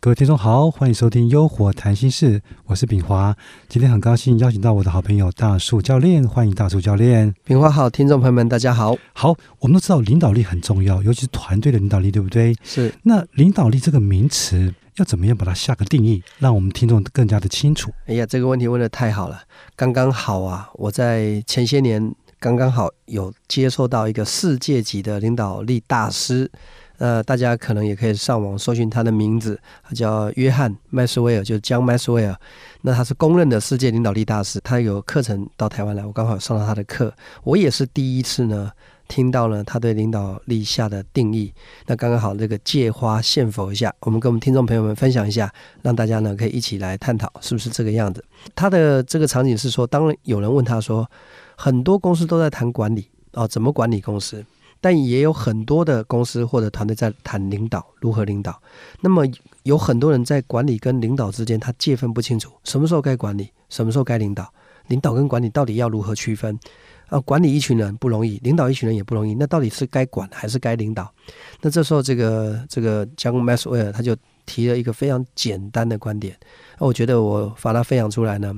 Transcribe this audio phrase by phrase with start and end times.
[0.00, 3.34] 各位听众好，欢迎收听《优活谈心事》，我是炳华。
[3.70, 7.34] 今天很高兴邀请到我的好朋友大树教练，欢迎大树教练。
[7.42, 8.94] 炳华好，听众朋友们大家好。
[9.14, 12.54] 好，我们都知道领导力很重要，尤其是团队的领导力，对不对？
[12.62, 12.92] 是。
[13.04, 17.92] 那领导力这个名词要怎么样把它下个定义，让我们听众更加的清楚？
[18.06, 19.42] 哎呀，这个问题问的太好了，
[19.74, 20.70] 刚刚好啊！
[20.74, 26.50] 我在前些年刚刚好有接受到一个世界级的领导力大师。
[26.98, 32.38] 呃，大家可能也可以上网搜寻他的名字，他叫约翰麦斯威尔，就是江麦斯威尔。
[32.82, 37.12] 那他是公认的世界领导力大师，他有课程到台湾来，我刚好上了他的课。
[37.42, 38.70] 我也是第一次呢，
[39.08, 41.52] 听到了他对领导力下的定义。
[41.86, 48.24] 那刚刚好，这个借花献佛一下，我们跟我们听众朋友们分享一下，让大家呢可以一起来探讨是不是这个样子。
[48.54, 51.08] 他的这个场景是说，当有人问他说，
[51.56, 54.44] 很多公司都在谈管理啊，怎么管理公司？
[54.80, 58.60] 但也有很多的公司或者团队在谈领导如何领导，
[59.00, 59.24] 那么
[59.62, 64.52] 有很多人在管理跟领导之间，他界分不清楚，什么时候该管理，什么时候该领导，
[64.88, 66.60] 领导跟管理到底要如何区分？
[67.14, 71.08] 啊，管理一群人不容易，领导一群人也不容易，那到底是该管还是该领导？
[71.60, 76.36] 那这时候，这个这个江麦斯威尔他就提了一个非常简单的观点，
[76.76, 78.52] 那我觉得我把它分享出来呢。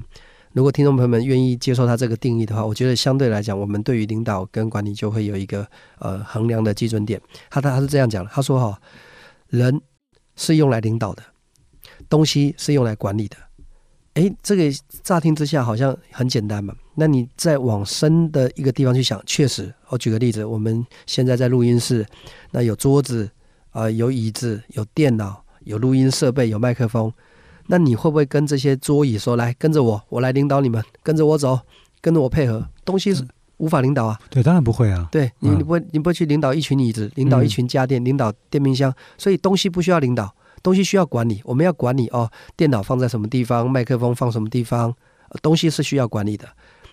[0.55, 7.21] 如果听众朋友们愿意接受他这个定义的话，我觉得相对来讲，我们对于领导跟管理就会有一个呃衡量的基准点。
[7.51, 8.81] 他他他是这样讲的，他说哈，
[9.49, 9.79] 人
[10.35, 11.23] 是用来领导的，
[12.09, 13.37] 东西是用来管理的。
[14.15, 14.63] 诶，这个
[15.03, 16.75] 乍听之下好像很简单嘛。
[16.99, 22.05] 那你再往深的一个地方去想，确实，我举个例子，我们现在在录音室，
[22.51, 23.31] 那有桌子
[23.71, 27.13] 啊，有椅子，有电脑，有录音设备，有麦克风。
[27.67, 31.59] 那你会不会跟这些桌椅说：“来跟着我，我来领导你们，跟着我走，
[32.01, 34.19] 跟着我配合？”东西是无法领导啊。
[34.31, 35.09] 对，当然不会啊。
[35.11, 38.95] 对你，你不会，你不会去领导一群椅子，领导一群家电，领导电冰箱。
[39.19, 40.33] 所以东西不需要领导，
[40.63, 41.43] 东西需要管理。
[41.45, 44.95] 我们要管理哦，电脑放在什么地方，麦克风放什么地方，
[45.43, 46.49] 东西是需要管理的。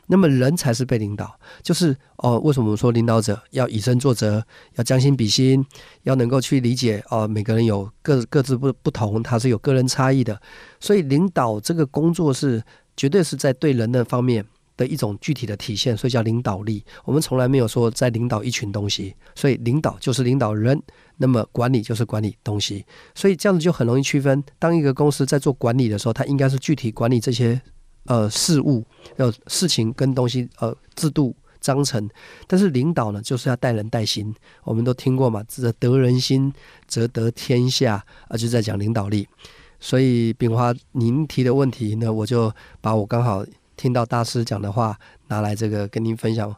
[0.07, 4.43] 那么人才是被领导，就是哦，为什么我们说领导者要以身作则，
[4.75, 5.65] 要将心比心，
[6.03, 10.39] 要能够去理解哦，每个人有各各自不不同，他是有个人差异的，
[10.79, 12.61] 所以领导这个工作是
[12.97, 16.83] 绝对是在对人的方面的一种具体的体现，所以叫领导力。
[17.05, 20.81] 我们从来没有说在领导一群东西，所以领导就是领导人，
[21.17, 22.85] 那么管理就是管理东西，
[23.15, 24.43] 所以这样子就很容易区分。
[24.59, 27.61] 当一个公司在做管理的时候，它应该是具体管理这些。
[28.05, 28.83] 呃，事物
[29.17, 32.09] 要事情跟东西，呃，制度章程，
[32.47, 34.33] 但是领导呢，就是要带人带心。
[34.63, 36.53] 我们都听过嘛，则得人心，
[36.87, 39.27] 则得天下，啊，就在讲领导力。
[39.79, 44.97] 所以，炳华，您提的问题呢，我就把我刚好听到大师讲的话
[45.27, 46.53] 拿来这个跟您分享。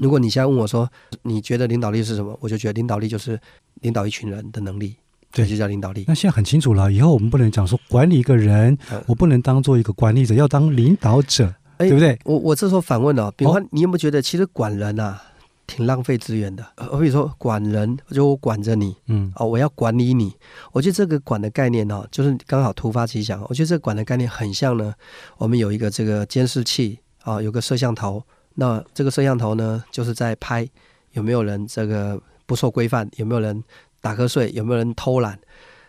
[0.00, 0.90] 如果你现在问我说，
[1.22, 2.36] 你觉得领导力是什么？
[2.40, 3.40] 我就觉得领导力就是
[3.80, 4.96] 领导一群人的能力。
[5.36, 6.06] 对，就叫领导力。
[6.08, 8.76] 那现在很清楚了，以后我们不能讲说管理一个人，
[9.06, 12.18] 我不能当做一个管理者，要当领导者，对不对？
[12.24, 15.20] 我我这时候反问了，比方你有没有觉得，其实管人啊，
[15.66, 16.64] 挺浪费资源的？
[16.90, 20.32] 我比如说管人，就我管着你，嗯，哦，我要管理你。
[20.72, 23.44] 我觉得这个管的概念呢，就是刚好突发奇想。
[23.50, 24.94] 我觉得这个管的概念很像呢，
[25.36, 28.22] 我们有一个这个监视器啊，有个摄像头，
[28.54, 30.66] 那这个摄像头呢，就是在拍
[31.12, 33.62] 有没有人这个不受规范，有没有人。
[34.06, 35.38] 打瞌睡有没有人偷懒？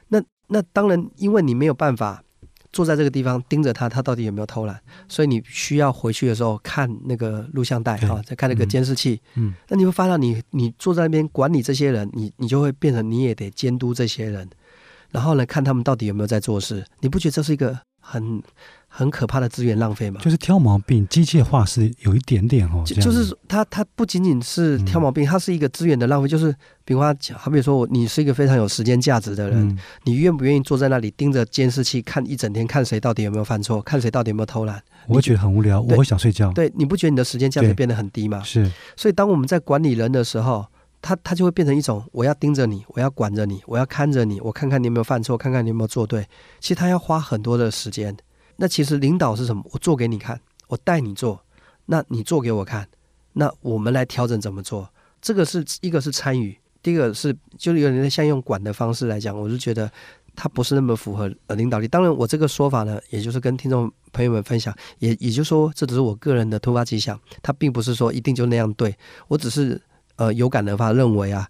[0.08, 2.24] 那那当然，因为你没有办法
[2.72, 9.22] 坐在这个地方盯着他，他到底有没有偷懒，所以你需要回去的时候看那个录像带啊，再看那个监视器。
[9.36, 14.50] 嗯，那你会发现，你你坐在那边管理这些人，你你就会变成你也得监督这些人，
[15.12, 16.84] 然后呢，看他们到底有没有在做事。
[17.02, 18.42] 你不觉得这是一个很？
[18.88, 22.84] 很可怕的资源浪费嘛，就是挑毛病，机械化是有一点点哦。
[22.86, 26.28] 就是它，它不仅仅是挑毛病，它是一个资源的浪费。
[26.28, 34.82] 就是，比方讲，好比说，我你是一个非常有时间价值的人，你愿不愿意坐在那里盯着监视器看一整天，看谁到底有没有犯错，看谁到底有没有偷懒？
[35.08, 36.52] 我会觉得很无聊，我会想睡觉。
[36.54, 38.42] 对，你不觉得你的时间价值变得很低吗？
[38.44, 38.72] 是。
[38.96, 40.66] 所以，当我们在管理人的时候，
[41.02, 46.28] 他他就会变成一种，我要盯着你，我要管着你，我要看着你，我看看你有没有犯错，看看你有没有做对。
[46.60, 48.18] 其实他要花很多的时间。
[48.58, 49.64] 那其实领导是什么？
[49.72, 51.42] 我做给你看，我带你做，
[51.86, 52.88] 那你做给我看，
[53.34, 54.90] 那我们来调整怎么做。
[55.22, 59.92] 这个是一个是参与，第一个是就是有点像用管的方式来讲，我是觉得
[60.36, 61.88] 它不是那么符合呃领导力。
[61.88, 68.96] 当然，我这个说法呢，也就是跟听众朋友们分享，也也就是说，这只是我个人的突发奇想，它并不是说一定就那样对。
[69.28, 69.82] 我只是
[70.16, 71.50] 呃有感而发认为啊，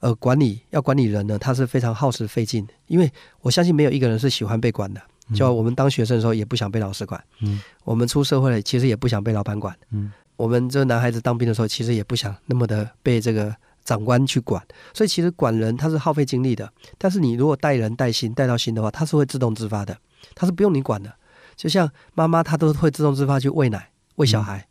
[0.00, 3.10] 呃管理要管理人呢，他是非常耗时费劲，因为
[3.40, 5.00] 我相信没有一个人是喜欢被管的。
[5.34, 14.62] 就我们当学生的时候也不想被老师管，嗯我们出社会了其实也不想被老板管，嗯我们这男孩子当兵的时候其实也不想那么的被这个长官去管，
[14.94, 19.96] 所以其实管人他是耗费精力的，但是你如果带人带心带到心的话，他是会自动自发的，
[20.34, 21.12] 他是不用你管的，
[21.56, 24.66] 就像妈妈她都会自动自发去喂奶喂小孩，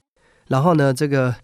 [0.47, 1.35] 然后呢这个。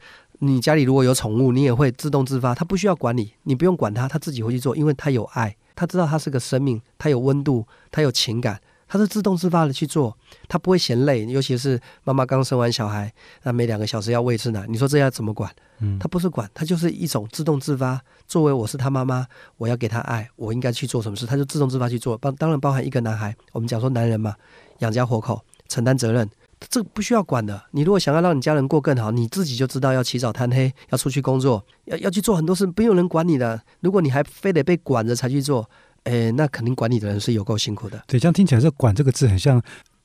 [0.43, 8.59] 你家里如果有宠物，你也会自动自发，它不需要管你，你不用管它，它自己会去做，因为它有爱，它知道它是个生命，它有温度，它有情感，
[8.91, 10.17] 它是自动自发的去做，
[10.49, 11.25] 他不会嫌累。
[11.27, 13.09] 尤其是妈妈刚生完小孩，
[13.41, 15.49] 那每两个小时要喂一次奶，你说这要怎么管？
[15.79, 18.01] 嗯它不是管，他就是一种自动自发。
[18.27, 22.17] 作为我是他妈妈，我要给他爱，我应该去做什么事，他就自动自发去做。
[22.17, 24.35] 包当然包含一个男孩，我们讲说男人嘛，
[24.79, 26.29] 养家活口，承担责任。
[26.69, 27.63] 这不需要管的。
[27.71, 33.61] 你如果想要让你家人过更好，你自己就知道要起早贪黑，要出去工作，要要去做很多事，不用人管你的。
[33.79, 35.69] 如果你还非得被管着才去做，
[36.03, 38.03] 哎，那肯定管理的人是有够辛苦的。
[38.07, 39.61] 对，这样听起来是“管”这个字很像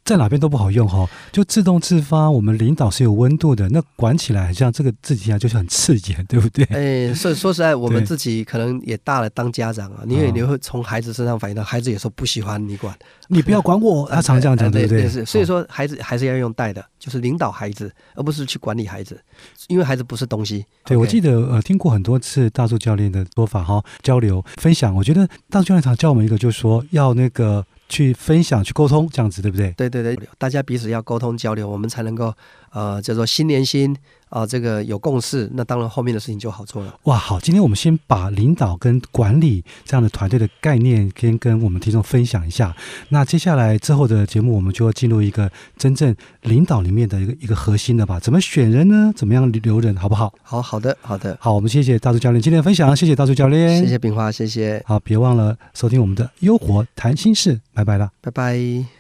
[0.07, 2.31] 在哪边都不好用哈、哦，就自动自发。
[2.31, 6.65] 我们领导是有温度的，那管起来很像这个字起来就是很刺眼，对不对？
[6.67, 15.09] 哎，所以 说实在，我们自己可能也大了，当家长啊，你也哦你会从孩子身上反映到，孩子有时候不喜欢你管，你不要管我，他常这样讲，呃对不对？
[15.09, 19.21] 是，所以哦说孩子还是要用带的，就是领导孩子，而不是去管理孩子，
[19.67, 20.65] 因为孩子不是东西。
[20.85, 24.95] 对，我记得呃听过很多次大树教练的说法哈，交流分享。
[24.95, 29.71] 我觉得大树教练常教我们一个，就是说要那个去分享、去沟通，这样子，对不对？
[29.73, 32.35] 对对对，大家彼此要沟通交流，我们才能够
[32.71, 33.97] 呃叫做心连心
[34.29, 36.95] 啊、这个有共识，那当然后面的事情就好做了。
[37.05, 42.75] 哇，好，今天我们先把领导跟管理这样的团队的概念先跟我们听众分享一下。
[43.11, 48.19] 那接下来之后的节目，我们就要进入一个真正领导里面的一个一个核心的吧？
[48.19, 49.13] 怎么选人呢？
[49.15, 50.35] 怎么样留人，好不好？
[50.43, 58.11] 好好的好的，好，我们谢谢大柱教练今天的分享，谢谢大柱教练，谢谢炳华，谢谢，好，别忘了收听我们的优活谈心事，拜拜了。
[58.21, 58.96] 拜拜。